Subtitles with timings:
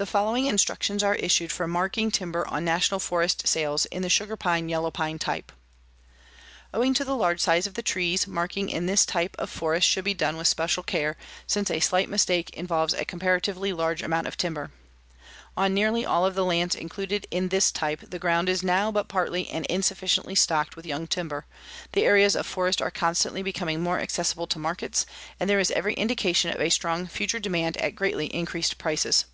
[0.00, 4.08] The following specific instructions are issued for marking timber on National Forest sales in the
[4.08, 5.50] sugar pine yellow pine type:
[6.72, 10.04] "Owing to the large size of the trees, marking in this type of forest should
[10.04, 11.16] be done with special care,
[11.48, 14.70] since a slight mistake involves a comparatively large amount of timber.
[15.56, 19.08] "On nearly all of the lands included in this type the ground is now but
[19.08, 21.44] partly and insufficiently stocked with young timber,
[21.90, 25.06] the areas of forest are constantly becoming more accessible to markets,
[25.40, 29.24] and there is every indication of a strong future demand at greatly increased prices.